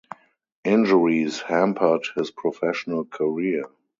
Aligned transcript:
Injuries 0.63 1.41
hampered 1.41 2.07
his 2.17 2.31
professional 2.31 3.05
career. 3.05 3.65